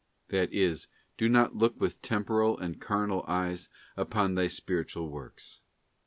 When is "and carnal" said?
2.57-3.23